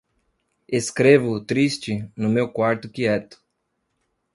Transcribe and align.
Escrevo, 0.67 1.39
triste, 1.45 2.09
no 2.15 2.27
meu 2.27 2.49
quarto 2.51 2.89
quieto 2.89 3.39